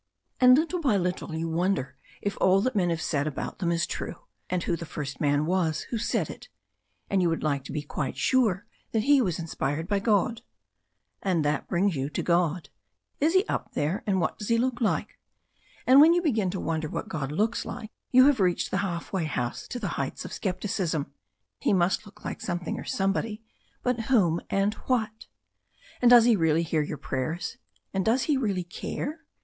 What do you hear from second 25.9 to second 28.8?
And does he really hear your prayers, and does he really